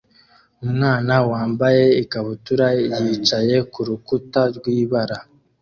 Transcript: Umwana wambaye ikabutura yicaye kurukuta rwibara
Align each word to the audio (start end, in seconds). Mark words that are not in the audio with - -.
Umwana 0.65 1.13
wambaye 1.31 1.83
ikabutura 2.03 2.65
yicaye 3.05 3.55
kurukuta 3.71 4.41
rwibara 4.55 5.17